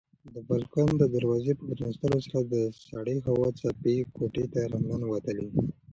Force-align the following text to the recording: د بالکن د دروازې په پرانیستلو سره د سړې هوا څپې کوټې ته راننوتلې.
د 0.33 0.35
بالکن 0.49 0.87
د 0.97 1.03
دروازې 1.15 1.53
په 1.57 1.63
پرانیستلو 1.71 2.19
سره 2.27 2.39
د 2.53 2.55
سړې 2.87 3.17
هوا 3.27 3.47
څپې 3.59 3.95
کوټې 4.15 4.45
ته 4.53 4.59
راننوتلې. 4.71 5.47